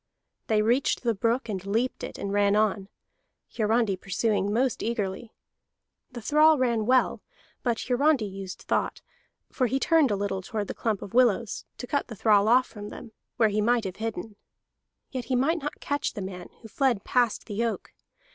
They 0.47 0.63
reached 0.63 1.03
the 1.03 1.13
brook, 1.13 1.47
and 1.47 1.63
leaped 1.63 2.03
it, 2.03 2.17
and 2.17 2.33
ran 2.33 2.55
on, 2.55 2.87
Hiarandi 3.55 3.95
pursuing 3.95 4.51
most 4.51 4.81
eagerly. 4.81 5.31
The 6.11 6.23
thrall 6.23 6.57
ran 6.57 6.87
well, 6.87 7.21
but 7.61 7.77
Hiarandi 7.81 8.25
used 8.25 8.63
thought; 8.63 9.03
for 9.51 9.67
he 9.67 9.79
turned 9.79 10.09
a 10.09 10.15
little 10.15 10.41
toward 10.41 10.69
the 10.69 10.73
clump 10.73 11.03
of 11.03 11.13
willows, 11.13 11.65
and 11.79 11.87
cut 11.87 12.07
the 12.07 12.15
thrall 12.15 12.47
off 12.47 12.65
from 12.65 12.89
them, 12.89 13.11
where 13.37 13.49
he 13.49 13.61
might 13.61 13.83
have 13.83 13.97
hidden. 13.97 14.37
Yet 15.11 15.25
he 15.25 15.35
might 15.35 15.61
not 15.61 15.79
catch 15.79 16.13
the 16.13 16.21
man, 16.23 16.49
who 16.63 16.67
fled 16.67 17.03
past 17.03 17.45
the 17.45 17.63
oak. 17.63 17.93